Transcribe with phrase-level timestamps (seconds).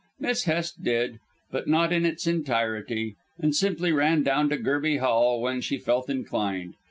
[0.19, 1.19] Miss Hest did,
[1.51, 6.09] but not in its entirety, and simply ran down to Gerby Hall when she felt
[6.09, 6.73] inclined.